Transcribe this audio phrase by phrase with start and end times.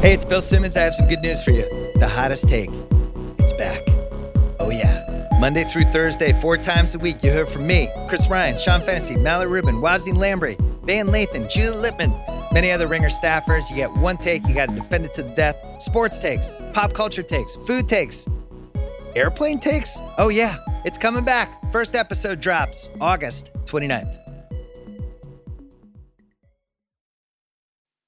[0.00, 0.78] Hey, it's Bill Simmons.
[0.78, 1.92] I have some good news for you.
[1.96, 2.70] The hottest take.
[3.38, 3.82] It's back.
[4.58, 5.28] Oh, yeah.
[5.38, 9.16] Monday through Thursday, four times a week, you hear from me, Chris Ryan, Sean Fennessy,
[9.16, 13.68] Mallory Rubin, Wosny Lambre, Van Lathan, Juliet Litman, many other Ringer staffers.
[13.68, 15.62] You get one take, you got to defend it to the death.
[15.82, 18.26] Sports takes, pop culture takes, food takes,
[19.14, 20.00] airplane takes.
[20.16, 20.56] Oh, yeah,
[20.86, 21.70] it's coming back.
[21.70, 24.29] First episode drops August 29th.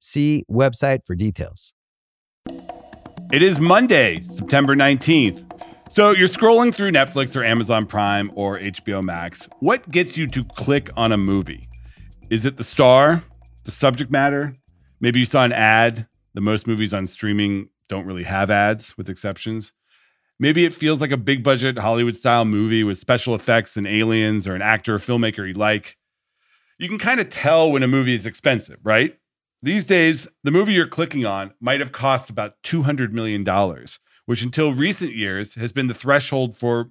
[0.00, 1.74] See website for details.
[3.32, 5.44] It is Monday, September 19th.
[5.90, 9.48] So you're scrolling through Netflix or Amazon Prime or HBO Max.
[9.60, 11.64] What gets you to click on a movie?
[12.30, 13.22] Is it the star,
[13.64, 14.54] the subject matter?
[15.00, 16.06] Maybe you saw an ad.
[16.34, 19.72] The most movies on streaming don't really have ads, with exceptions.
[20.38, 24.46] Maybe it feels like a big budget Hollywood style movie with special effects and aliens
[24.46, 25.96] or an actor or filmmaker you like.
[26.78, 29.18] You can kind of tell when a movie is expensive, right?
[29.60, 33.44] These days, the movie you're clicking on might have cost about $200 million,
[34.26, 36.90] which until recent years has been the threshold for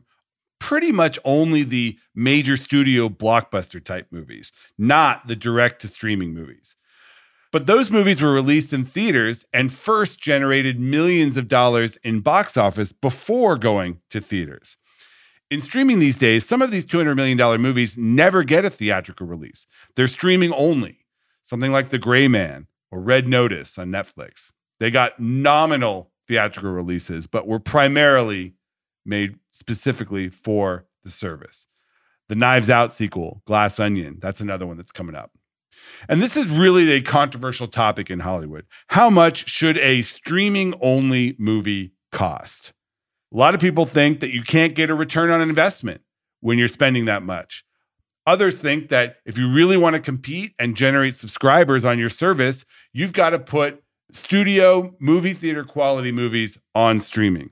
[0.60, 6.76] pretty much only the major studio blockbuster type movies, not the direct to streaming movies.
[7.54, 12.58] But those movies were released in theaters and first generated millions of dollars in box
[12.58, 14.76] office before going to theaters.
[15.50, 19.66] In streaming these days, some of these $200 million movies never get a theatrical release.
[19.96, 21.06] They're streaming only
[21.48, 24.52] something like The Gray Man or Red Notice on Netflix.
[24.82, 28.54] They got nominal theatrical releases, but were primarily
[29.06, 31.68] made specifically for the service.
[32.28, 35.32] The Knives Out sequel, Glass Onion, that's another one that's coming up.
[36.10, 38.66] And this is really a controversial topic in Hollywood.
[38.88, 42.74] How much should a streaming only movie cost?
[43.34, 46.02] A lot of people think that you can't get a return on investment
[46.42, 47.64] when you're spending that much.
[48.28, 52.66] Others think that if you really want to compete and generate subscribers on your service,
[52.92, 57.50] you've got to put studio movie theater quality movies on streaming.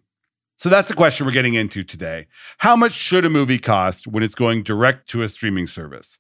[0.58, 2.28] So that's the question we're getting into today.
[2.58, 6.20] How much should a movie cost when it's going direct to a streaming service?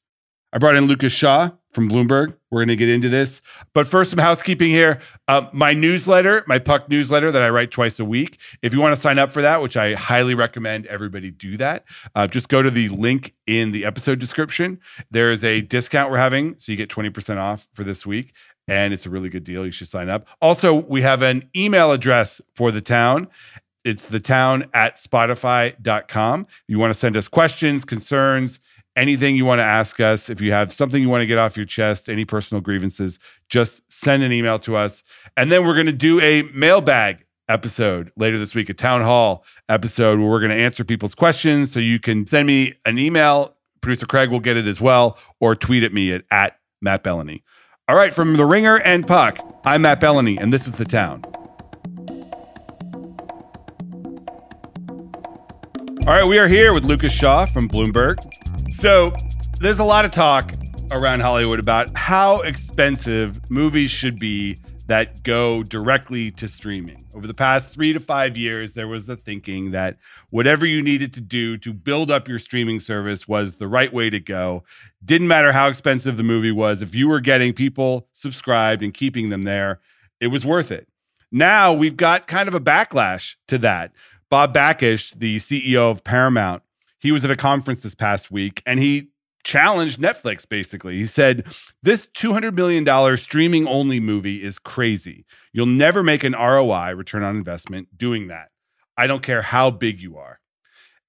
[0.53, 2.35] I brought in Lucas Shaw from Bloomberg.
[2.49, 3.41] We're going to get into this.
[3.73, 5.01] But first, some housekeeping here.
[5.27, 8.39] Uh, my newsletter, my Puck newsletter that I write twice a week.
[8.61, 11.83] If you want to sign up for that, which I highly recommend everybody do that,
[12.15, 14.79] uh, just go to the link in the episode description.
[15.11, 18.33] There is a discount we're having, so you get 20% off for this week.
[18.67, 19.65] And it's a really good deal.
[19.65, 20.27] You should sign up.
[20.41, 23.27] Also, we have an email address for the town.
[23.83, 26.41] It's the town at spotify.com.
[26.49, 28.59] If you want to send us questions, concerns,
[28.95, 31.57] anything you want to ask us, if you have something you want to get off
[31.57, 33.19] your chest, any personal grievances,
[33.49, 35.03] just send an email to us.
[35.37, 39.43] And then we're going to do a mailbag episode later this week, a town hall
[39.69, 41.71] episode where we're going to answer people's questions.
[41.71, 43.55] So you can send me an email.
[43.81, 47.43] Producer Craig will get it as well, or tweet at me at, at Matt Belloni.
[47.87, 51.21] All right, from The Ringer and Puck, I'm Matt Belloni, and this is The Town.
[56.07, 58.17] All right, we are here with Lucas Shaw from Bloomberg.
[58.77, 59.11] So
[59.61, 60.51] there's a lot of talk
[60.91, 67.03] around Hollywood about how expensive movies should be that go directly to streaming.
[67.15, 69.97] Over the past three to five years, there was the thinking that
[70.29, 74.09] whatever you needed to do to build up your streaming service was the right way
[74.09, 74.63] to go.
[75.03, 79.29] Didn't matter how expensive the movie was, if you were getting people subscribed and keeping
[79.29, 79.79] them there,
[80.19, 80.87] it was worth it.
[81.31, 83.93] Now we've got kind of a backlash to that.
[84.29, 86.61] Bob Bakish, the CEO of Paramount,
[87.05, 89.09] he was at a conference this past week and he
[89.43, 90.95] challenged Netflix basically.
[90.95, 91.45] He said,
[91.83, 95.23] This $200 million streaming only movie is crazy.
[95.53, 98.49] You'll never make an ROI, return on investment, doing that.
[98.97, 100.39] I don't care how big you are.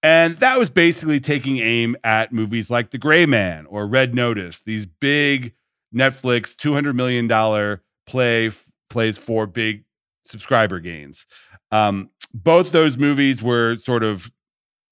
[0.02, 4.60] And that was basically taking aim at movies like The Gray Man or Red Notice,
[4.60, 5.54] these big
[5.94, 8.52] Netflix $200 million play
[8.90, 9.84] plays for big
[10.26, 11.24] subscriber gains.
[11.72, 14.30] Um, both those movies were sort of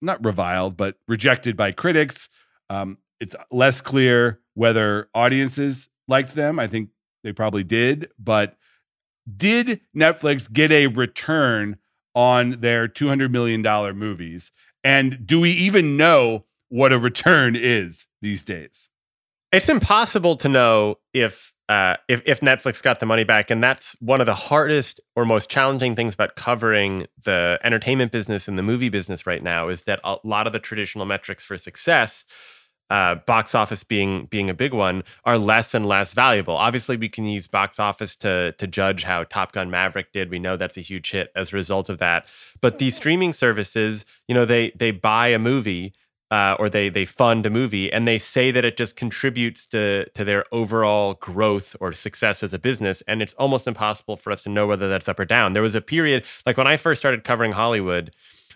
[0.05, 2.29] not reviled, but rejected by critics.
[2.71, 6.59] Um, it's less clear whether audiences liked them.
[6.59, 6.91] I think
[7.23, 8.57] they probably did, but
[9.37, 11.79] did Netflix get a return
[12.15, 13.63] on their $200 million
[13.97, 14.53] movies?
[14.83, 18.91] And do we even know what a return is these days?
[19.55, 23.95] It's impossible to know if uh, if if Netflix got the money back, and that's
[24.01, 28.65] one of the hardest or most challenging things about covering the entertainment business and the
[28.65, 32.25] movie business right now is that a lot of the traditional metrics for success,
[32.91, 36.57] uh, box office being being a big one, are less and less valuable.
[36.57, 40.31] Obviously, we can use box office to to judge how Top Gun Maverick did.
[40.31, 42.27] We know that's a huge hit as a result of that.
[42.61, 45.95] But these streaming services, you know, they they buy a movie
[46.35, 50.05] uh, or they they fund a movie and they say that it just contributes to
[50.17, 54.43] to their overall growth or success as a business and it's almost impossible for us
[54.43, 55.53] to know whether that's up or down.
[55.53, 58.13] There was a period like when i first started covering hollywood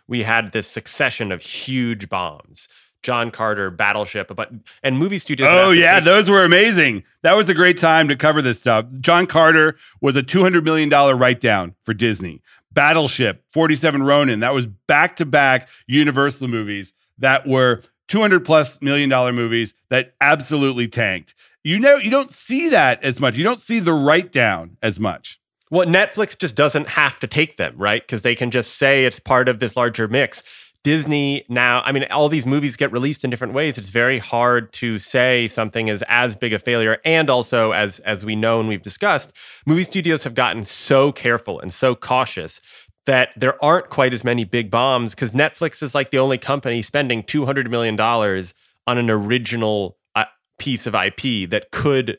[0.08, 2.66] we had this succession of huge bombs.
[3.04, 4.50] John carter battleship but
[4.82, 7.04] and movie studios oh yeah those were amazing.
[7.22, 8.86] That was a great time to cover this stuff.
[8.98, 12.42] John carter was a $200 million write down for disney.
[12.72, 19.08] Battleship 47 ronin that was back to back universal movies that were 200 plus million
[19.08, 21.34] dollar movies that absolutely tanked.
[21.62, 23.36] You know, you don't see that as much.
[23.36, 25.38] You don't see the write down as much.
[25.70, 28.00] Well, Netflix just doesn't have to take them, right?
[28.02, 30.42] Because they can just say it's part of this larger mix.
[30.84, 33.76] Disney now, I mean, all these movies get released in different ways.
[33.76, 36.98] It's very hard to say something is as big a failure.
[37.04, 39.32] And also, as as we know and we've discussed,
[39.66, 42.60] movie studios have gotten so careful and so cautious
[43.08, 46.82] that there aren't quite as many big bombs because Netflix is like the only company
[46.82, 50.26] spending $200 million on an original uh,
[50.58, 52.18] piece of IP that could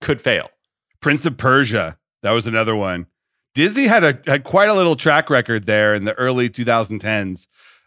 [0.00, 0.50] could fail.
[1.00, 3.06] Prince of Persia, that was another one.
[3.54, 7.46] Disney had a had quite a little track record there in the early 2010s.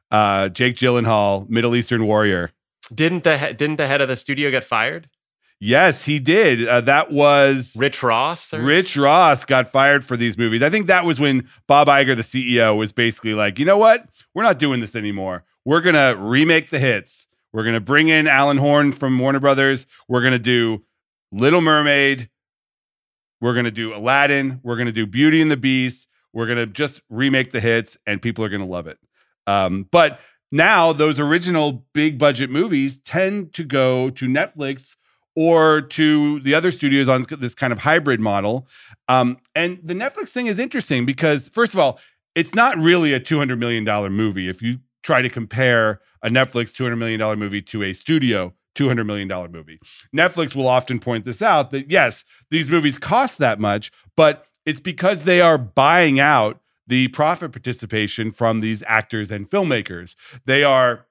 [0.09, 2.51] Uh, Jake Gyllenhaal, Middle Eastern Warrior.
[2.95, 5.09] Didn't the didn't the head of the studio get fired?
[5.63, 6.67] Yes, he did.
[6.67, 8.51] Uh, that was Rich Ross.
[8.51, 8.63] Or?
[8.63, 10.63] Rich Ross got fired for these movies.
[10.63, 14.09] I think that was when Bob Iger, the CEO, was basically like, you know what?
[14.33, 15.45] We're not doing this anymore.
[15.63, 17.27] We're going to remake the hits.
[17.53, 19.85] We're going to bring in Alan Horn from Warner Brothers.
[20.07, 20.83] We're going to do
[21.31, 22.31] Little Mermaid.
[23.39, 24.61] We're going to do Aladdin.
[24.63, 26.07] We're going to do Beauty and the Beast.
[26.33, 28.97] We're going to just remake the hits and people are going to love it.
[29.45, 30.19] Um, but
[30.51, 34.95] now those original big budget movies tend to go to Netflix
[35.35, 38.67] or to the other studios on this kind of hybrid model.
[39.07, 41.99] Um, and the Netflix thing is interesting because, first of all,
[42.35, 44.49] it's not really a $200 million movie.
[44.49, 49.27] If you try to compare a Netflix $200 million movie to a studio $200 million
[49.51, 49.79] movie,
[50.15, 54.79] Netflix will often point this out that yes, these movies cost that much, but it's
[54.79, 60.15] because they are buying out the profit participation from these actors and filmmakers.
[60.45, 61.05] They are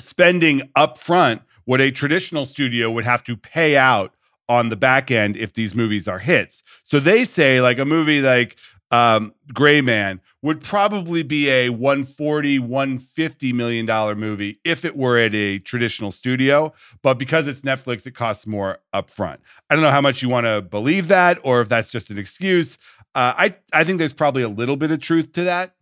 [0.00, 4.14] spending upfront what a traditional studio would have to pay out
[4.48, 6.62] on the back end if these movies are hits.
[6.84, 8.56] So they say like a movie like
[8.90, 15.18] um, Gray Man would probably be a 140, 150 million dollar movie if it were
[15.18, 16.72] at a traditional studio.
[17.02, 19.38] But because it's Netflix, it costs more upfront.
[19.68, 22.18] I don't know how much you want to believe that or if that's just an
[22.18, 22.78] excuse.
[23.14, 25.74] Uh, I I think there's probably a little bit of truth to that.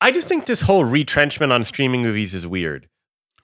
[0.00, 2.88] I just think this whole retrenchment on streaming movies is weird.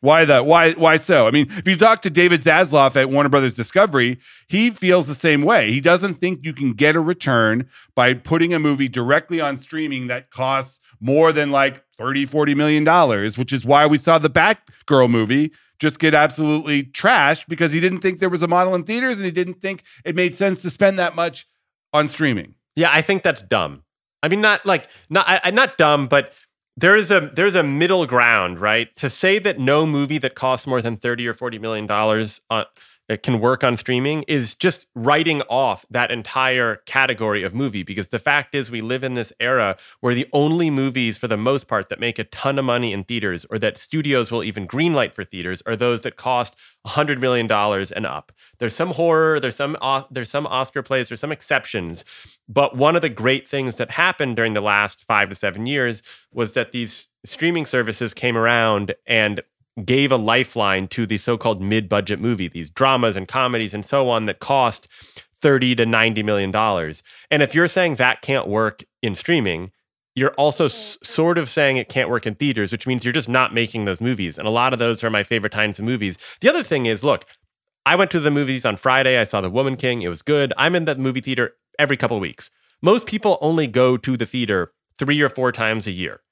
[0.06, 0.46] Why that?
[0.46, 0.70] Why?
[0.74, 1.26] Why so?
[1.26, 5.16] I mean, if you talk to David Zaslav at Warner Brothers Discovery, he feels the
[5.16, 5.72] same way.
[5.72, 10.06] He doesn't think you can get a return by putting a movie directly on streaming
[10.06, 14.30] that costs more than like 30, 40 million dollars, which is why we saw the
[14.30, 18.84] Batgirl movie just get absolutely trashed because he didn't think there was a model in
[18.84, 21.48] theaters and he didn't think it made sense to spend that much
[21.92, 22.54] on streaming.
[22.76, 23.82] Yeah, I think that's dumb.
[24.22, 26.32] I mean, not like not I, not dumb, but
[26.76, 28.94] there is a there's a middle ground, right?
[28.96, 32.66] To say that no movie that costs more than 30 or 40 million dollars on
[33.08, 37.82] it can work on streaming is just writing off that entire category of movie.
[37.82, 41.36] Because the fact is we live in this era where the only movies for the
[41.36, 44.66] most part that make a ton of money in theaters or that studios will even
[44.66, 48.32] greenlight for theaters are those that cost 100 million dollars and up.
[48.58, 49.76] There's some horror there's some
[50.10, 52.04] there's some oscar plays there's some exceptions.
[52.48, 56.02] But one of the great things that happened during the last 5 to 7 years
[56.32, 59.42] was that these streaming services came around and
[59.84, 64.26] gave a lifeline to the so-called mid-budget movie, these dramas and comedies and so on
[64.26, 64.88] that cost
[65.40, 67.02] 30 to 90 million dollars.
[67.30, 69.70] And if you're saying that can't work in streaming,
[70.14, 71.04] you're also s- mm-hmm.
[71.04, 74.00] sort of saying it can't work in theaters, which means you're just not making those
[74.00, 74.38] movies.
[74.38, 76.16] And a lot of those are my favorite kinds of movies.
[76.40, 77.26] The other thing is, look,
[77.84, 79.18] I went to the movies on Friday.
[79.18, 80.02] I saw The Woman King.
[80.02, 80.52] It was good.
[80.56, 82.50] I'm in the movie theater every couple of weeks.
[82.82, 86.22] Most people only go to the theater three or four times a year.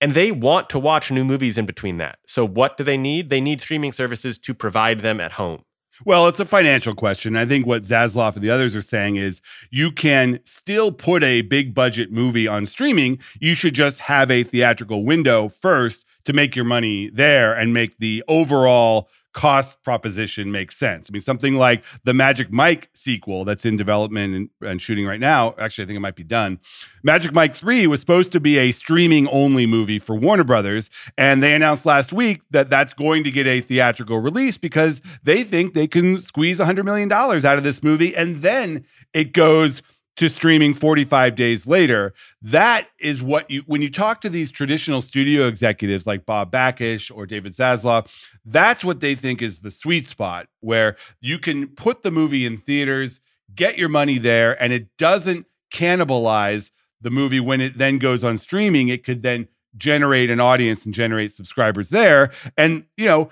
[0.00, 2.18] And they want to watch new movies in between that.
[2.26, 3.30] So, what do they need?
[3.30, 5.62] They need streaming services to provide them at home.
[6.04, 7.36] Well, it's a financial question.
[7.36, 11.40] I think what Zaslav and the others are saying is you can still put a
[11.40, 13.18] big budget movie on streaming.
[13.40, 17.96] You should just have a theatrical window first to make your money there and make
[17.98, 21.10] the overall cost proposition makes sense.
[21.10, 25.20] I mean, something like the Magic Mike sequel that's in development and, and, shooting right
[25.20, 25.54] now.
[25.58, 26.58] Actually, I think it might be done.
[27.02, 30.88] Magic Mike 3 was supposed to be a streaming only movie for Warner Brothers.
[31.18, 35.44] And they announced last week that that's going to get a theatrical release because they
[35.44, 38.16] think they can squeeze $100 million out of this movie.
[38.16, 39.82] And then it goes
[40.16, 42.14] to streaming 45 days later.
[42.40, 47.14] That is what you, when you talk to these traditional studio executives like Bob Bakish
[47.14, 48.08] or David Zaslav,
[48.46, 52.56] that's what they think is the sweet spot where you can put the movie in
[52.56, 53.20] theaters,
[53.54, 58.38] get your money there, and it doesn't cannibalize the movie when it then goes on
[58.38, 58.88] streaming.
[58.88, 62.30] It could then generate an audience and generate subscribers there.
[62.56, 63.30] And, you know,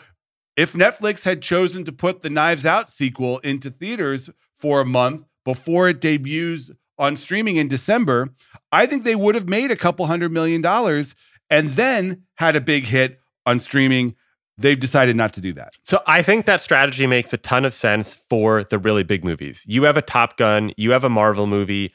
[0.57, 5.27] if Netflix had chosen to put the Knives Out sequel into theaters for a month
[5.45, 8.31] before it debuts on streaming in December,
[8.71, 11.15] I think they would have made a couple hundred million dollars
[11.51, 14.15] and then had a big hit on streaming
[14.59, 15.75] they've decided not to do that.
[15.83, 19.65] So I think that strategy makes a ton of sense for the really big movies.
[19.67, 21.93] You have a Top Gun, you have a Marvel movie,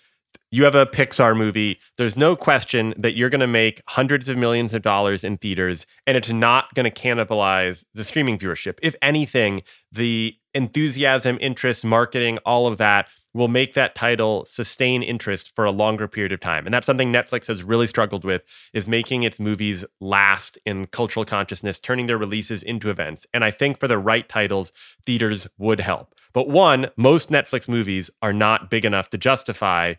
[0.51, 1.79] you have a Pixar movie.
[1.97, 5.85] There's no question that you're going to make hundreds of millions of dollars in theaters
[6.07, 8.79] and it's not going to cannibalize the streaming viewership.
[8.81, 9.61] If anything,
[9.91, 15.71] the enthusiasm, interest, marketing, all of that will make that title sustain interest for a
[15.71, 16.65] longer period of time.
[16.65, 18.43] And that's something Netflix has really struggled with
[18.73, 23.27] is making its movies last in cultural consciousness, turning their releases into events.
[23.33, 24.71] And I think for the right titles,
[25.05, 26.15] theaters would help.
[26.33, 29.95] But one, most Netflix movies are not big enough to justify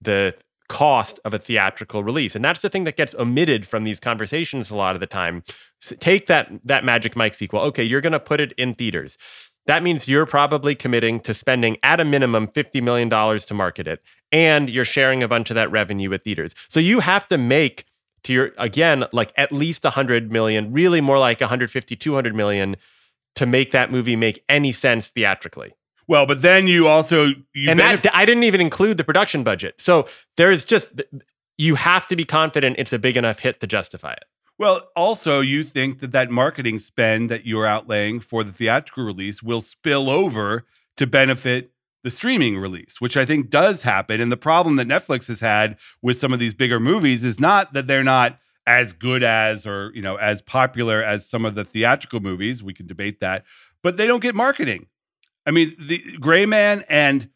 [0.00, 0.34] the
[0.68, 2.36] cost of a theatrical release.
[2.36, 5.42] And that's the thing that gets omitted from these conversations a lot of the time.
[5.80, 7.60] So take that that Magic Mike sequel.
[7.60, 9.16] Okay, you're going to put it in theaters
[9.68, 14.02] that means you're probably committing to spending at a minimum $50 million to market it.
[14.32, 16.54] And you're sharing a bunch of that revenue with theaters.
[16.70, 17.84] So you have to make
[18.24, 22.76] to your, again, like at least 100 million, really more like 150, 200 million
[23.36, 25.74] to make that movie make any sense theatrically.
[26.06, 29.82] Well, but then you also you and that I didn't even include the production budget.
[29.82, 30.08] So
[30.38, 31.02] there's just
[31.58, 34.24] you have to be confident it's a big enough hit to justify it.
[34.58, 39.40] Well, also, you think that that marketing spend that you're outlaying for the theatrical release
[39.40, 40.64] will spill over
[40.96, 41.70] to benefit
[42.02, 44.20] the streaming release, which I think does happen.
[44.20, 47.72] And the problem that Netflix has had with some of these bigger movies is not
[47.72, 51.64] that they're not as good as or, you know, as popular as some of the
[51.64, 52.62] theatrical movies.
[52.62, 53.44] We can debate that,
[53.82, 54.88] but they don't get marketing.
[55.46, 57.30] I mean, the Gray Man and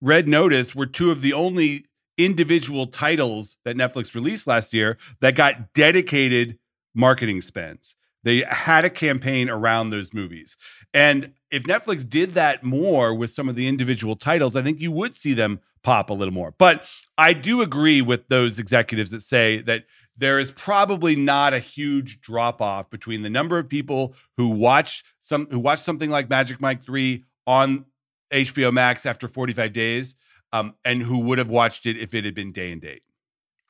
[0.00, 1.86] Red Notice were two of the only
[2.16, 6.58] individual titles that Netflix released last year that got dedicated
[6.94, 7.94] marketing spends.
[8.22, 10.56] They had a campaign around those movies.
[10.94, 14.90] And if Netflix did that more with some of the individual titles, I think you
[14.92, 16.54] would see them pop a little more.
[16.56, 16.84] But
[17.18, 19.84] I do agree with those executives that say that
[20.16, 25.04] there is probably not a huge drop off between the number of people who watch
[25.20, 27.84] some who watch something like Magic Mike 3 on
[28.32, 30.14] HBO Max after 45 days
[30.52, 33.02] um, and who would have watched it if it had been day and date.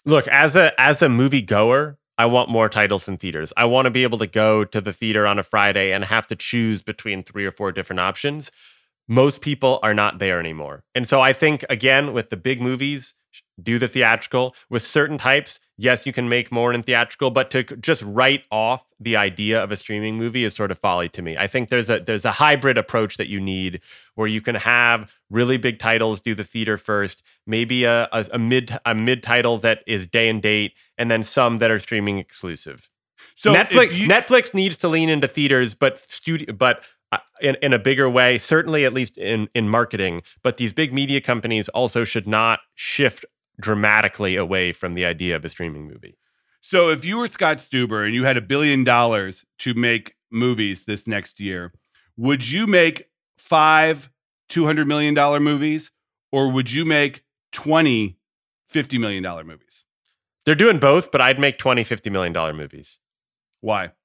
[0.05, 3.53] Look, as a as a movie goer, I want more titles in theaters.
[3.57, 6.27] I want to be able to go to the theater on a Friday and have
[6.29, 8.51] to choose between three or four different options.
[9.09, 10.85] Most people are not there anymore.
[10.95, 13.15] And so I think again with the big movies,
[13.61, 17.63] do the theatrical with certain types yes you can make more in theatrical but to
[17.63, 21.37] just write off the idea of a streaming movie is sort of folly to me
[21.37, 23.81] i think there's a there's a hybrid approach that you need
[24.15, 28.39] where you can have really big titles do the theater first maybe a, a, a
[28.39, 32.19] mid a mid title that is day and date and then some that are streaming
[32.19, 32.89] exclusive
[33.35, 37.73] so netflix you- netflix needs to lean into theaters but studio but uh, in, in
[37.73, 40.21] a bigger way, certainly at least in, in marketing.
[40.43, 43.25] But these big media companies also should not shift
[43.61, 46.17] dramatically away from the idea of a streaming movie.
[46.61, 50.87] So if you were Scott Stuber and you had a billion dollars to make movies
[50.87, 51.73] this next year,
[52.17, 54.11] would you make five
[54.51, 55.91] $200 million movies
[56.33, 58.17] or would you make 20
[58.73, 59.85] $50 million movies?
[60.45, 62.99] They're doing both, but I'd make 20 $50 million movies.
[63.61, 63.93] Why?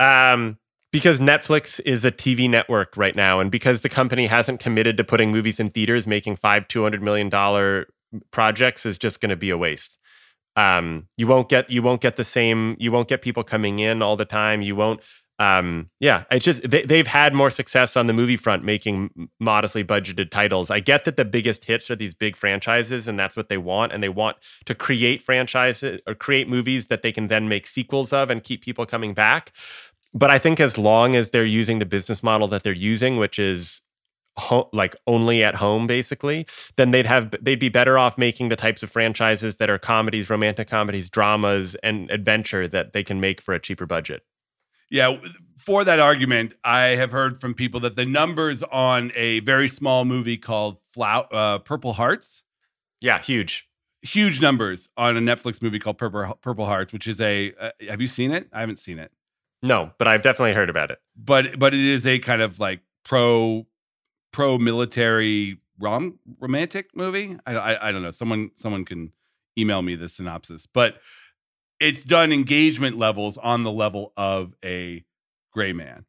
[0.00, 0.58] Um,
[0.92, 5.04] because Netflix is a TV network right now, and because the company hasn't committed to
[5.04, 7.86] putting movies in theaters, making five two hundred million dollar
[8.30, 9.98] projects is just going to be a waste.
[10.54, 14.02] Um, you won't get you won't get the same you won't get people coming in
[14.02, 14.60] all the time.
[14.60, 15.00] You won't
[15.42, 19.82] um, yeah, it's just they, they've had more success on the movie front making modestly
[19.82, 20.70] budgeted titles.
[20.70, 23.92] I get that the biggest hits are these big franchises, and that's what they want.
[23.92, 28.12] And they want to create franchises or create movies that they can then make sequels
[28.12, 29.52] of and keep people coming back.
[30.14, 33.38] But I think as long as they're using the business model that they're using, which
[33.38, 33.80] is
[34.38, 36.46] ho- like only at home basically,
[36.76, 40.30] then they'd have they'd be better off making the types of franchises that are comedies,
[40.30, 44.22] romantic comedies, dramas, and adventure that they can make for a cheaper budget.
[44.90, 45.16] Yeah,
[45.58, 50.04] for that argument, I have heard from people that the numbers on a very small
[50.04, 52.42] movie called Flow- uh, Purple Hearts,
[53.00, 53.66] Yeah, huge.
[54.02, 57.54] huge numbers on a Netflix movie called Purple Purple Hearts, which is a.
[57.58, 58.48] Uh, have you seen it?
[58.52, 59.12] I haven't seen it,
[59.62, 60.98] No, but I've definitely heard about it.
[61.16, 63.66] but but it is a kind of like pro
[64.32, 67.36] pro military rom romantic movie.
[67.46, 68.10] I, I I don't know.
[68.10, 69.12] Someone someone can
[69.58, 70.96] email me the synopsis, but
[71.78, 75.04] it's done engagement levels on the level of a
[75.52, 76.04] gray man.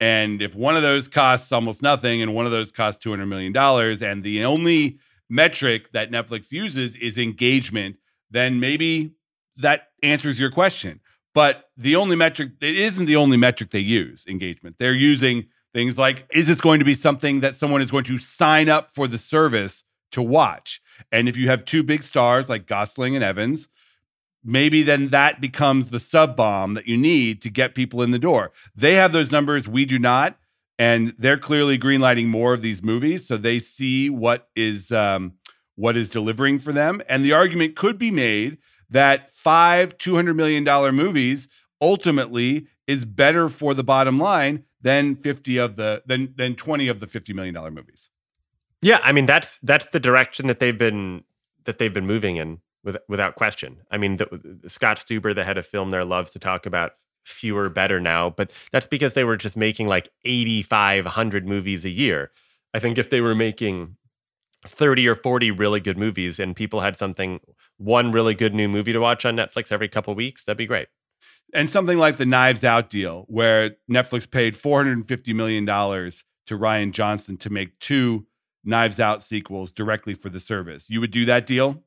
[0.00, 3.56] And if one of those costs almost nothing and one of those costs $200 million,
[4.02, 7.96] and the only metric that Netflix uses is engagement,
[8.30, 9.12] then maybe
[9.56, 11.00] that answers your question.
[11.34, 14.76] But the only metric, it isn't the only metric they use, engagement.
[14.78, 18.18] They're using things like, is this going to be something that someone is going to
[18.18, 20.80] sign up for the service to watch?
[21.12, 23.68] And if you have two big stars like Gosling and Evans,
[24.42, 28.18] maybe then that becomes the sub bomb that you need to get people in the
[28.18, 28.52] door.
[28.74, 30.38] They have those numbers, we do not,
[30.78, 35.34] and they're clearly greenlighting more of these movies, so they see what is um,
[35.74, 37.02] what is delivering for them.
[37.06, 38.56] And the argument could be made
[38.88, 41.48] that five two hundred million dollar movies
[41.82, 47.00] ultimately is better for the bottom line than fifty of the than than twenty of
[47.00, 48.10] the fifty million dollar movies.
[48.82, 51.24] Yeah, I mean that's that's the direction that they've been
[51.64, 53.78] that they've been moving in with, without question.
[53.90, 56.92] I mean, the, Scott Stuber, the head of film there, loves to talk about
[57.24, 62.30] fewer better now, but that's because they were just making like 8,500 movies a year.
[62.72, 63.96] I think if they were making
[64.64, 67.40] 30 or 40 really good movies and people had something,
[67.78, 70.86] one really good new movie to watch on Netflix every couple weeks, that'd be great.
[71.54, 77.36] And something like the Knives Out deal, where Netflix paid $450 million to Rian Johnson
[77.38, 78.26] to make two
[78.64, 80.90] Knives Out sequels directly for the service.
[80.90, 81.82] You would do that deal?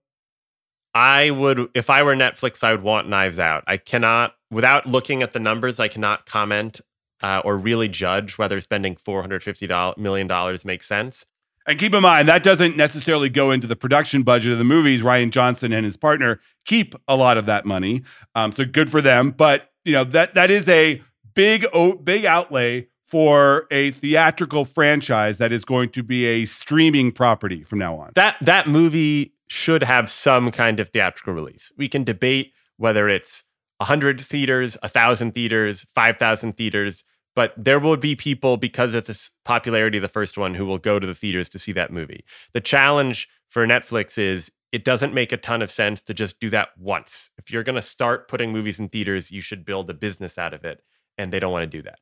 [0.95, 3.63] I would, if I were Netflix, I would want Knives Out.
[3.67, 6.81] I cannot, without looking at the numbers, I cannot comment
[7.21, 11.25] uh, or really judge whether spending $450 million makes sense.
[11.69, 15.03] And keep in mind, that doesn't necessarily go into the production budget of the movies.
[15.03, 18.01] Rian Johnson and his partner keep a lot of that money.
[18.33, 19.29] Um, so good for them.
[19.29, 20.99] But, you know, that that is a
[21.35, 21.67] big,
[22.03, 27.77] big outlay for a theatrical franchise that is going to be a streaming property from
[27.77, 28.13] now on.
[28.15, 31.71] That that movie should have some kind of theatrical release.
[31.77, 33.43] We can debate whether it's
[33.77, 37.03] 100 theaters, 1,000 theaters, 5,000 theaters,
[37.35, 40.77] but there will be people because of this popularity of the first one who will
[40.77, 42.23] go to the theaters to see that movie.
[42.53, 46.49] The challenge for Netflix is it doesn't make a ton of sense to just do
[46.51, 47.31] that once.
[47.37, 50.53] If you're going to start putting movies in theaters, you should build a business out
[50.53, 50.81] of it,
[51.17, 51.99] and they don't want to do that.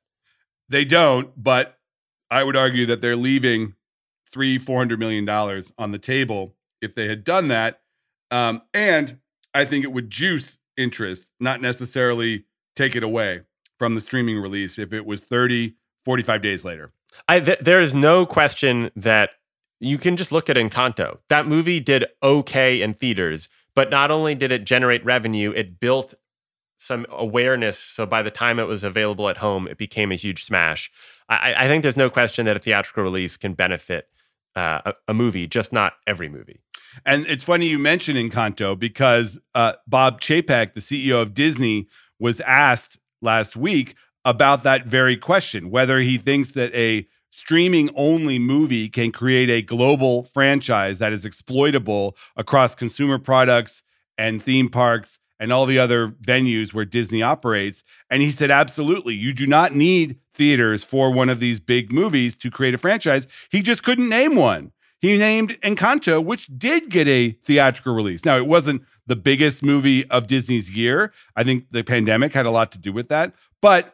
[0.69, 1.77] They don't, but
[2.29, 3.75] I would argue that they're leaving
[4.31, 7.81] three, four hundred million dollars on the table if they had done that.
[8.31, 9.19] Um, and
[9.53, 13.41] I think it would juice interest, not necessarily take it away
[13.77, 16.91] from the streaming release if it was 30, 45 days later.
[17.27, 19.31] I, th- there is no question that
[19.79, 21.19] you can just look at Encanto.
[21.29, 26.13] That movie did okay in theaters, but not only did it generate revenue, it built
[26.77, 27.79] some awareness.
[27.79, 30.91] So by the time it was available at home, it became a huge smash.
[31.29, 34.07] I, I think there's no question that a theatrical release can benefit
[34.55, 36.59] uh, a, a, movie, just not every movie.
[37.05, 41.87] And it's funny you mention Encanto because uh, Bob Chapek, the CEO of Disney,
[42.19, 48.39] was asked last week about that very question whether he thinks that a streaming only
[48.39, 53.83] movie can create a global franchise that is exploitable across consumer products
[54.17, 57.83] and theme parks and all the other venues where Disney operates.
[58.09, 59.13] And he said, absolutely.
[59.13, 63.27] You do not need theaters for one of these big movies to create a franchise.
[63.51, 64.71] He just couldn't name one.
[64.99, 68.25] He named Encanto, which did get a theatrical release.
[68.25, 71.13] Now, it wasn't the biggest movie of Disney's year.
[71.35, 73.93] I think the pandemic had a lot to do with that, but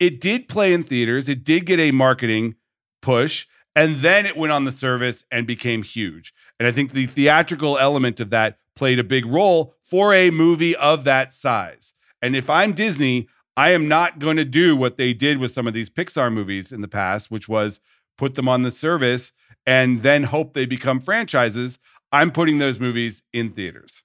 [0.00, 1.28] it did play in theaters.
[1.28, 2.56] It did get a marketing
[3.00, 3.46] push.
[3.76, 6.34] And then it went on the service and became huge.
[6.58, 10.74] And I think the theatrical element of that played a big role for a movie
[10.74, 11.92] of that size.
[12.20, 15.66] And if I'm Disney, I am not going to do what they did with some
[15.66, 17.80] of these Pixar movies in the past, which was
[18.18, 19.32] put them on the service
[19.66, 21.78] and then hope they become franchises.
[22.12, 24.02] I'm putting those movies in theaters.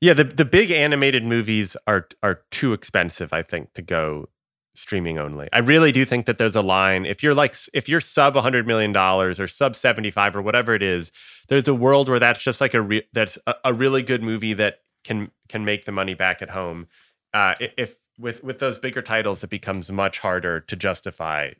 [0.00, 4.28] Yeah, the, the big animated movies are are too expensive, I think, to go
[4.74, 5.48] streaming only.
[5.52, 7.04] I really do think that there's a line.
[7.04, 10.82] If you're like if you're sub 100 million dollars or sub 75 or whatever it
[10.82, 11.12] is,
[11.48, 14.54] there's a world where that's just like a re- that's a, a, really good movie
[14.54, 16.88] that can can make the money back at home.
[17.34, 21.50] Uh, if with with those bigger titles, it becomes much harder to justify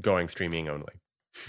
[0.00, 0.94] going streaming only.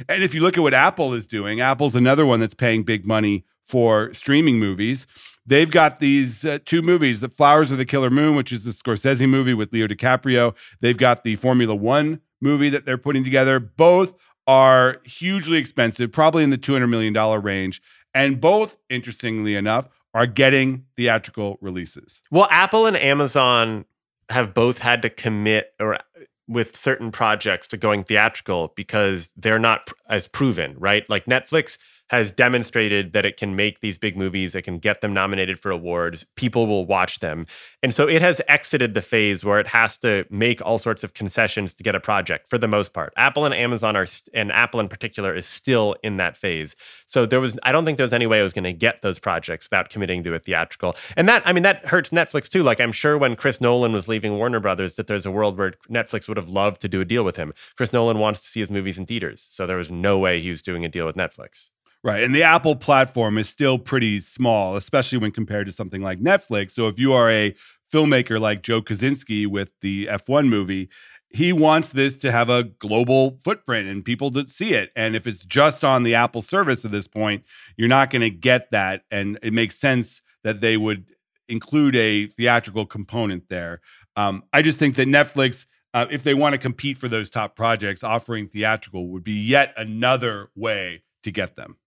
[0.09, 3.05] And if you look at what Apple is doing, Apple's another one that's paying big
[3.05, 5.07] money for streaming movies.
[5.45, 8.71] They've got these uh, two movies, The Flowers of the Killer Moon, which is the
[8.71, 10.55] Scorsese movie with Leo DiCaprio.
[10.81, 13.59] They've got the Formula One movie that they're putting together.
[13.59, 14.15] Both
[14.47, 17.81] are hugely expensive, probably in the $200 million range.
[18.13, 22.21] And both, interestingly enough, are getting theatrical releases.
[22.31, 23.85] Well, Apple and Amazon
[24.29, 25.99] have both had to commit or
[26.47, 31.09] with certain projects to going theatrical because they're not as proven, right?
[31.09, 31.77] Like Netflix
[32.09, 35.71] has demonstrated that it can make these big movies, it can get them nominated for
[35.71, 37.47] awards, people will watch them.
[37.81, 41.13] And so it has exited the phase where it has to make all sorts of
[41.13, 43.11] concessions to get a project for the most part.
[43.17, 46.75] Apple and Amazon are, and Apple in particular, is still in that phase.
[47.07, 49.01] So there was, I don't think there was any way I was going to get
[49.01, 50.95] those projects without committing to a theatrical.
[51.17, 52.61] And that, I mean, that hurts Netflix too.
[52.61, 55.73] Like I'm sure when Chris Nolan was leaving Warner Brothers, that there's a world where
[55.89, 57.53] Netflix would have loved to do a deal with him.
[57.75, 59.45] Chris Nolan wants to see his movies in theaters.
[59.49, 61.69] So there was no way he was doing a deal with Netflix.
[62.05, 62.21] Right.
[62.21, 66.69] And the Apple platform is still pretty small, especially when compared to something like Netflix.
[66.69, 67.55] So if you are a
[67.91, 70.87] filmmaker like Joe Kosinski with the F1 movie,
[71.31, 74.91] he wants this to have a global footprint and people to see it.
[74.95, 77.43] And if it's just on the Apple service at this point,
[77.75, 79.01] you're not going to get that.
[79.09, 81.05] And it makes sense that they would
[81.49, 83.81] include a theatrical component there.
[84.15, 85.65] Um, I just think that Netflix,
[85.95, 89.73] uh, if they want to compete for those top projects, offering theatrical would be yet
[89.75, 91.77] another way to get them.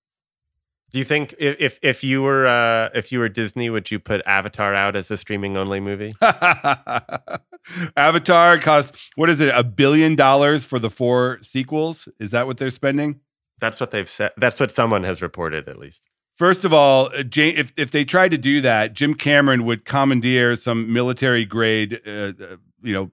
[0.90, 4.22] Do you think if if you were uh, if you were Disney, would you put
[4.27, 6.14] Avatar out as a streaming only movie?
[7.96, 12.09] Avatar costs what is it a billion dollars for the four sequels?
[12.18, 13.20] Is that what they're spending?
[13.61, 14.31] That's what they've said.
[14.37, 16.09] That's what someone has reported, at least.
[16.37, 20.55] First of all, uh, if if they tried to do that, Jim Cameron would commandeer
[20.57, 23.11] some military grade, uh, uh you know,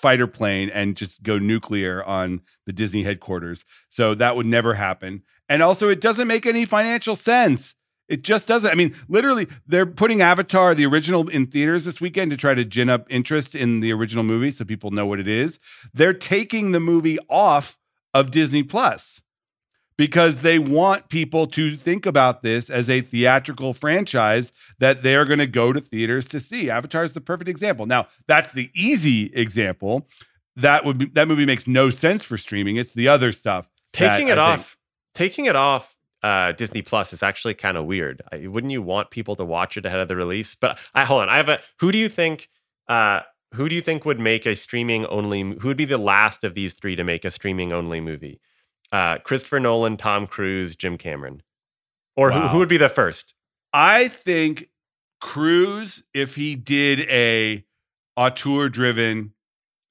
[0.00, 3.64] fighter plane and just go nuclear on the Disney headquarters.
[3.88, 5.22] So that would never happen.
[5.48, 7.74] And also, it doesn't make any financial sense.
[8.08, 8.70] It just doesn't.
[8.70, 12.64] I mean, literally, they're putting Avatar, the original, in theaters this weekend to try to
[12.64, 15.60] gin up interest in the original movie so people know what it is.
[15.94, 17.78] They're taking the movie off
[18.12, 19.22] of Disney Plus
[20.00, 25.40] because they want people to think about this as a theatrical franchise that they're going
[25.40, 26.70] to go to theaters to see.
[26.70, 27.84] Avatar is the perfect example.
[27.84, 30.08] Now, that's the easy example.
[30.56, 32.76] That would be, that movie makes no sense for streaming.
[32.76, 33.68] It's the other stuff.
[33.92, 34.78] Taking it off
[35.12, 38.22] taking it off uh, Disney Plus is actually kind of weird.
[38.32, 40.54] I, wouldn't you want people to watch it ahead of the release?
[40.54, 41.28] But I hold on.
[41.28, 41.60] I have a.
[41.80, 42.48] Who do you think?
[42.88, 43.20] Uh,
[43.52, 45.42] who do you think would make a streaming only?
[45.42, 48.40] Who would be the last of these three to make a streaming only movie?
[48.92, 51.42] Uh, Christopher Nolan, Tom Cruise, Jim Cameron,
[52.16, 52.42] or wow.
[52.42, 53.34] who, who would be the first?
[53.72, 54.68] I think
[55.20, 57.64] Cruise, if he did a
[58.16, 59.32] auteur driven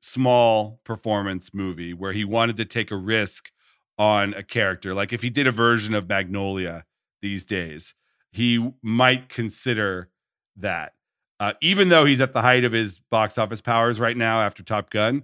[0.02, 3.52] small performance movie where he wanted to take a risk
[3.98, 4.94] on a character.
[4.94, 6.86] Like if he did a version of Magnolia
[7.22, 7.94] these days,
[8.32, 10.10] he might consider
[10.56, 10.94] that.
[11.40, 14.62] Uh, even though he's at the height of his box office powers right now after
[14.64, 15.24] Top Gun,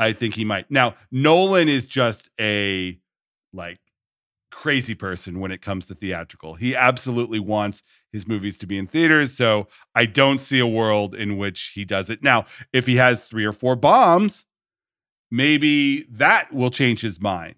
[0.00, 0.70] I think he might.
[0.70, 2.98] Now, Nolan is just a
[3.52, 3.78] like
[4.50, 6.54] crazy person when it comes to theatrical.
[6.54, 7.82] He absolutely wants
[8.12, 9.36] his movies to be in theaters.
[9.36, 12.22] So I don't see a world in which he does it.
[12.22, 14.46] Now, if he has three or four bombs,
[15.30, 17.54] maybe that will change his mind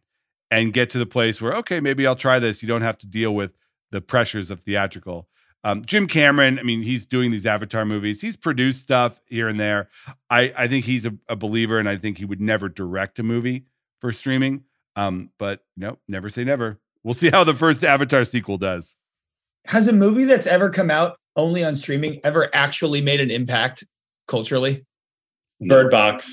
[0.51, 3.07] and get to the place where okay maybe i'll try this you don't have to
[3.07, 3.53] deal with
[3.91, 5.27] the pressures of theatrical
[5.65, 8.21] um, jim cameron i mean he's doing these avatar movies.
[8.21, 9.89] He's produced stuff here and there.
[10.31, 13.23] I, I think he's a, a believer and i think he would never direct a
[13.23, 13.67] movie
[14.01, 14.65] for streaming.
[14.95, 16.79] Um, but no never say never.
[17.03, 18.97] We'll see how the first avatar sequel does.
[19.67, 23.85] Has a movie that's ever come out only on streaming ever actually made an impact
[24.29, 24.85] culturally?
[25.61, 26.31] Bird box.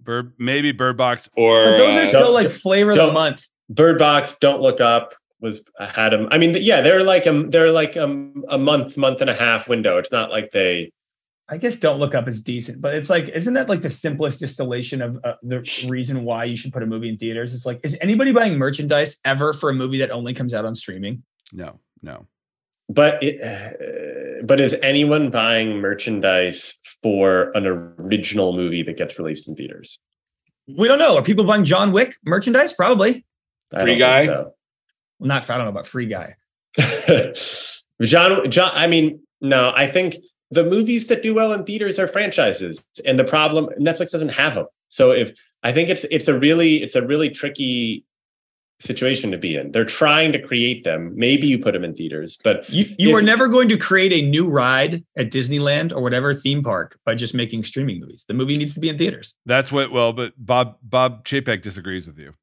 [0.00, 3.46] Bird, maybe Bird Box, or but those are uh, still like flavor of the month.
[3.70, 6.28] Bird Box, Don't Look Up was had them.
[6.30, 8.04] I mean, yeah, they're like a they're like a,
[8.48, 9.98] a month, month and a half window.
[9.98, 10.92] It's not like they.
[11.48, 14.40] I guess Don't Look Up is decent, but it's like, isn't that like the simplest
[14.40, 17.52] distillation of uh, the reason why you should put a movie in theaters?
[17.52, 20.74] It's like, is anybody buying merchandise ever for a movie that only comes out on
[20.74, 21.22] streaming?
[21.52, 22.26] No, no.
[22.88, 29.48] But it, uh, but is anyone buying merchandise for an original movie that gets released
[29.48, 29.98] in theaters?
[30.78, 31.16] We don't know.
[31.16, 32.72] Are people buying John Wick merchandise?
[32.72, 33.26] Probably.
[33.78, 34.26] Free guy.
[34.26, 34.54] So.
[35.22, 35.48] Well, not.
[35.48, 36.34] I don't know about free guy.
[38.02, 38.50] John.
[38.50, 38.70] John.
[38.74, 39.72] I mean, no.
[39.74, 40.16] I think
[40.50, 44.54] the movies that do well in theaters are franchises, and the problem Netflix doesn't have
[44.54, 44.66] them.
[44.88, 45.32] So if
[45.62, 48.04] I think it's it's a really it's a really tricky
[48.80, 49.70] situation to be in.
[49.70, 51.12] They're trying to create them.
[51.14, 54.12] Maybe you put them in theaters, but You you if- are never going to create
[54.12, 58.24] a new ride at Disneyland or whatever theme park by just making streaming movies.
[58.26, 59.36] The movie needs to be in theaters.
[59.46, 59.92] That's what.
[59.92, 62.34] Well, but Bob Bob Chapek disagrees with you.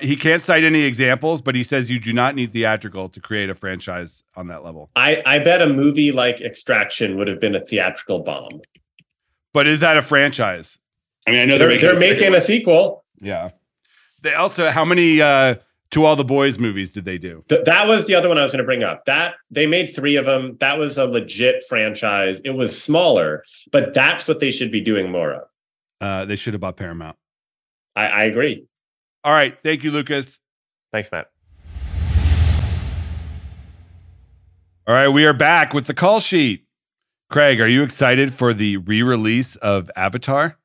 [0.00, 3.48] He can't cite any examples, but he says you do not need theatrical to create
[3.48, 4.90] a franchise on that level.
[4.96, 8.60] I, I bet a movie like Extraction would have been a theatrical bomb.
[9.52, 10.80] But is that a franchise?
[11.26, 13.04] I mean, I know They're, they're making a sequel.
[13.20, 13.50] Yeah.
[14.22, 15.56] They also how many uh
[15.90, 17.44] to all the boys movies did they do?
[17.48, 19.04] Th- that was the other one I was going to bring up.
[19.04, 20.56] That they made three of them.
[20.58, 22.40] That was a legit franchise.
[22.44, 25.42] It was smaller, but that's what they should be doing more of.
[26.00, 27.16] Uh they should have bought Paramount.
[27.94, 28.66] I, I agree.
[29.24, 30.38] All right, thank you Lucas.
[30.92, 31.30] Thanks, Matt.
[34.86, 36.66] All right, we are back with the call sheet.
[37.30, 40.58] Craig, are you excited for the re-release of Avatar?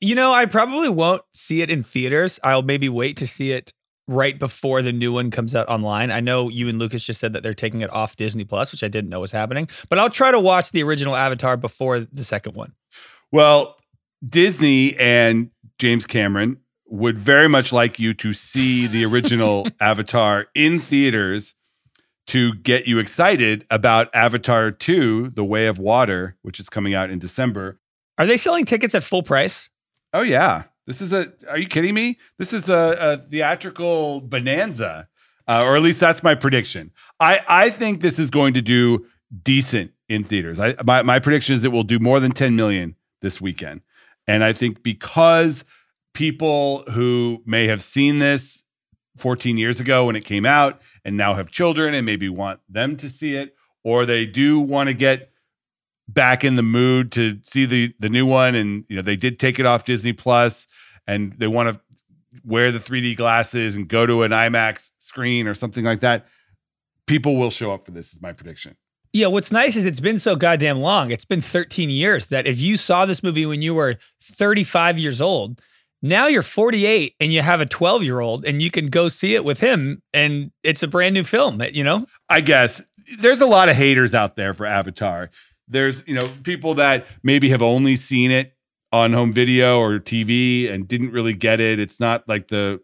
[0.00, 2.40] You know, I probably won't see it in theaters.
[2.42, 3.72] I'll maybe wait to see it
[4.08, 6.10] right before the new one comes out online.
[6.10, 8.82] I know you and Lucas just said that they're taking it off Disney Plus, which
[8.82, 12.24] I didn't know was happening, but I'll try to watch the original Avatar before the
[12.24, 12.72] second one.
[13.30, 13.76] Well,
[14.28, 16.58] Disney and James Cameron
[16.90, 21.54] would very much like you to see the original Avatar in theaters
[22.26, 27.10] to get you excited about Avatar 2, The Way of Water, which is coming out
[27.10, 27.80] in December.
[28.18, 29.70] Are they selling tickets at full price?
[30.12, 31.32] Oh yeah, this is a.
[31.48, 32.18] Are you kidding me?
[32.38, 35.08] This is a, a theatrical bonanza,
[35.46, 36.90] uh, or at least that's my prediction.
[37.20, 39.06] I I think this is going to do
[39.42, 40.58] decent in theaters.
[40.58, 43.82] I my my prediction is it will do more than 10 million this weekend,
[44.26, 45.64] and I think because
[46.14, 48.64] people who may have seen this
[49.16, 52.96] 14 years ago when it came out and now have children and maybe want them
[52.96, 55.30] to see it, or they do want to get
[56.08, 59.38] back in the mood to see the the new one and you know they did
[59.38, 60.66] take it off Disney Plus
[61.06, 61.80] and they want to
[62.44, 66.26] wear the 3D glasses and go to an IMAX screen or something like that
[67.06, 68.76] people will show up for this is my prediction
[69.12, 71.10] Yeah, what's nice is it's been so goddamn long.
[71.10, 75.20] It's been 13 years that if you saw this movie when you were 35 years
[75.20, 75.60] old,
[76.02, 79.34] now you're 48 and you have a 12 year old and you can go see
[79.34, 82.06] it with him and it's a brand new film, you know?
[82.28, 82.82] I guess
[83.18, 85.30] there's a lot of haters out there for Avatar
[85.70, 88.54] there's you know people that maybe have only seen it
[88.92, 91.78] on home video or TV and didn't really get it.
[91.78, 92.80] It's not like the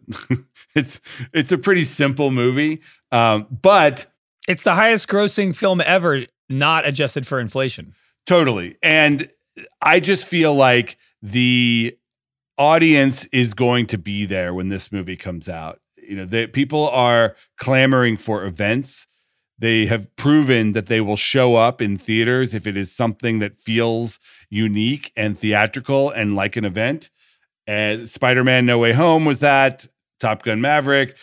[0.75, 0.99] it's
[1.33, 2.81] it's a pretty simple movie.
[3.11, 4.07] Um, but
[4.47, 7.93] It's the highest grossing film ever, not adjusted for inflation.
[8.25, 8.77] Totally.
[8.81, 9.29] And
[9.81, 11.97] I just feel like the
[12.57, 15.79] audience is going to be there when this movie comes out.
[15.97, 19.07] You know, the people are clamoring for events.
[19.59, 23.61] They have proven that they will show up in theaters if it is something that
[23.61, 27.09] feels unique and theatrical and like an event.
[27.65, 29.87] And Spider-Man No Way Home was that,
[30.19, 31.15] Top Gun Maverick.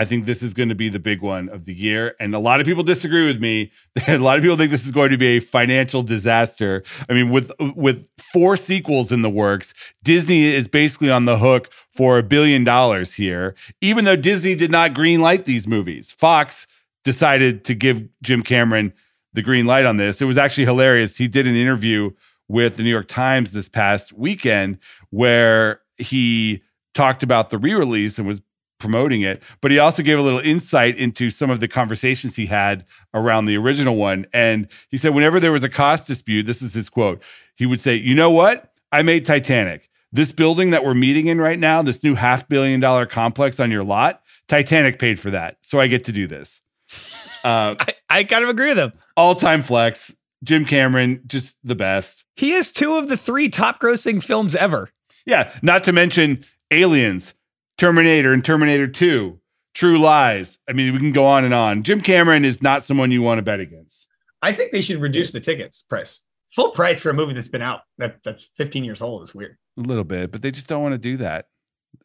[0.00, 2.16] I think this is going to be the big one of the year.
[2.18, 3.70] And a lot of people disagree with me.
[4.08, 6.82] a lot of people think this is going to be a financial disaster.
[7.10, 11.70] I mean, with with four sequels in the works, Disney is basically on the hook
[11.90, 16.12] for a billion dollars here, even though Disney did not greenlight these movies.
[16.12, 16.66] Fox
[17.04, 18.94] decided to give Jim Cameron
[19.34, 20.22] the green light on this.
[20.22, 21.18] It was actually hilarious.
[21.18, 22.10] He did an interview
[22.48, 24.78] with the New York Times this past weekend
[25.10, 26.62] where he
[26.94, 28.40] talked about the re-release and was
[28.80, 32.46] promoting it, but he also gave a little insight into some of the conversations he
[32.46, 34.26] had around the original one.
[34.32, 37.22] And he said, whenever there was a cost dispute, this is his quote,
[37.56, 38.72] he would say, You know what?
[38.90, 39.88] I made Titanic.
[40.12, 43.70] This building that we're meeting in right now, this new half billion dollar complex on
[43.70, 45.58] your lot, Titanic paid for that.
[45.60, 46.60] So I get to do this.
[47.42, 48.92] Uh, I, I kind of agree with him.
[49.16, 50.14] all time flex.
[50.44, 52.26] Jim Cameron, just the best.
[52.36, 54.90] He is two of the three top grossing films ever.
[55.24, 57.32] Yeah, not to mention Aliens,
[57.80, 59.40] Terminator, and Terminator 2,
[59.72, 60.58] True Lies.
[60.68, 61.82] I mean, we can go on and on.
[61.82, 64.06] Jim Cameron is not someone you want to bet against.
[64.42, 66.20] I think they should reduce the tickets price.
[66.54, 69.56] Full price for a movie that's been out that, that's 15 years old is weird.
[69.78, 71.46] A little bit, but they just don't want to do that.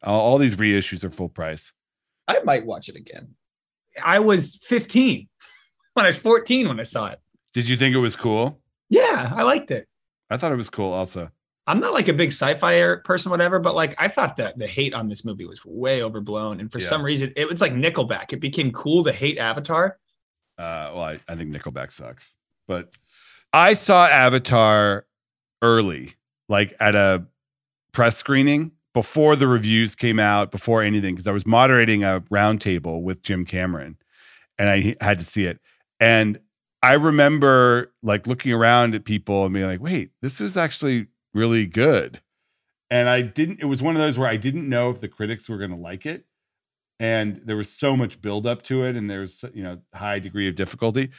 [0.02, 1.74] All, all these reissues are full price.
[2.26, 3.34] I might watch it again.
[4.02, 5.28] I was 15
[5.92, 7.18] when I was 14 when I saw it.
[7.52, 8.62] Did you think it was cool?
[8.88, 9.86] Yeah, I liked it.
[10.30, 11.30] I thought it was cool also.
[11.66, 14.94] I'm not like a big sci-fi person, whatever, but like I thought that the hate
[14.94, 16.86] on this movie was way overblown, and for Yeah.
[16.86, 18.32] some reason, it was like Nickelback.
[18.32, 19.98] It became cool to hate Avatar.
[20.58, 22.36] Uh, well, I, I think Nickelback sucks,
[22.68, 22.90] but
[23.52, 25.06] I saw Avatar
[25.62, 26.14] early,
[26.48, 27.26] like at a
[27.92, 33.02] press screening before the reviews came out, before anything, because I was moderating a roundtable
[33.02, 33.96] with Jim Cameron,
[34.58, 35.60] and I had to see it.
[36.00, 36.38] And
[36.82, 41.66] I remember like looking around at people and being like, "Wait, this was actually really
[41.66, 42.20] good."
[42.90, 43.60] and I didn't.
[43.60, 45.76] It was one of those where I didn't know if the critics were going to
[45.76, 46.24] like it,
[47.00, 50.48] and there was so much build up to it, and there's you know high degree
[50.48, 51.10] of difficulty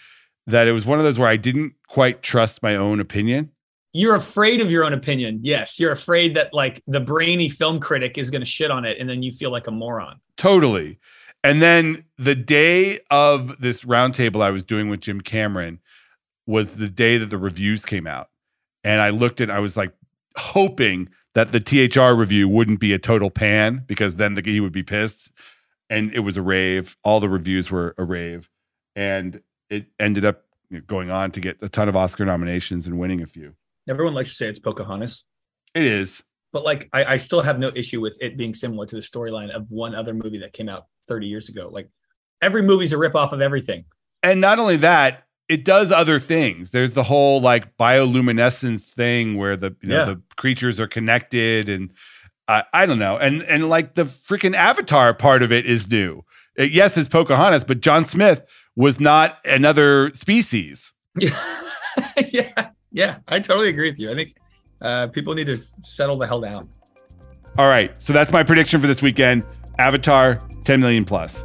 [0.47, 3.51] that it was one of those where I didn't quite trust my own opinion.
[3.93, 5.39] You're afraid of your own opinion.
[5.43, 8.97] Yes, you're afraid that like the brainy film critic is going to shit on it,
[8.99, 10.19] and then you feel like a moron.
[10.38, 10.99] Totally.
[11.43, 15.80] And then the day of this roundtable I was doing with Jim Cameron
[16.45, 18.30] was the day that the reviews came out.
[18.84, 19.91] And I looked at, I was like
[20.38, 24.71] hoping that the THR review wouldn't be a total pan because then the, he would
[24.71, 25.32] be pissed.
[25.89, 26.97] And it was a rave.
[27.04, 28.50] All the reviews were a rave.
[28.95, 30.43] And it ended up
[30.88, 33.54] going on to get a ton of Oscar nominations and winning a few.
[33.88, 35.23] Everyone likes to say it's Pocahontas,
[35.73, 36.23] It is.
[36.52, 39.50] but like I, I still have no issue with it being similar to the storyline
[39.50, 41.69] of one other movie that came out 30 years ago.
[41.71, 41.88] Like
[42.41, 43.86] every movie's a ripoff of everything.
[44.23, 46.72] And not only that, it does other things.
[46.72, 50.06] There's the whole like bioluminescence thing where the you know Yeah.
[50.06, 51.92] the creatures are connected and
[52.48, 53.18] I I don't know.
[53.18, 56.24] And and like the freaking avatar part of it is new.
[56.60, 58.42] Uh, yes, it's Pocahontas, but John Smith
[58.76, 60.92] was not another species.
[61.20, 61.36] Yeah,
[62.32, 63.18] yeah, yeah.
[63.28, 64.12] I totally agree with you.
[64.12, 64.36] I think
[64.82, 66.70] uh, people need to settle the hell down.
[67.58, 68.00] All right.
[68.02, 69.46] So that's my prediction for this weekend.
[69.80, 71.44] Avatar 10 million plus.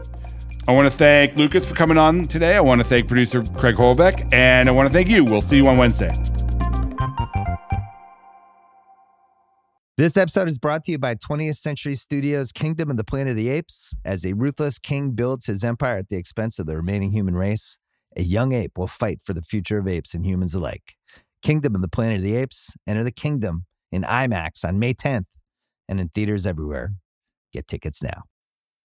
[0.69, 2.55] I want to thank Lucas for coming on today.
[2.55, 5.25] I want to thank producer Craig Horbeck, and I want to thank you.
[5.25, 6.13] We'll see you on Wednesday.
[9.99, 13.37] This episode is brought to you by 20th Century Studios' Kingdom of the Planet of
[13.37, 13.93] the Apes.
[14.05, 17.77] As a ruthless king builds his empire at the expense of the remaining human race,
[18.17, 20.95] a young ape will fight for the future of apes and humans alike.
[21.43, 22.73] Kingdom of the Planet of the Apes.
[22.87, 25.27] Enter the kingdom in IMAX on May 10th
[25.89, 26.93] and in theaters everywhere.
[27.53, 28.23] Get tickets now.